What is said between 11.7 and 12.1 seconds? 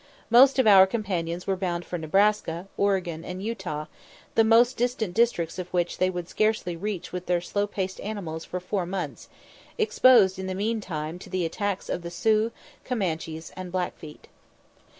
of the